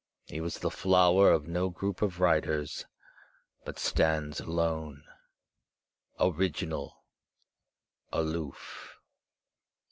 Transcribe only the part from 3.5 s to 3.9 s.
but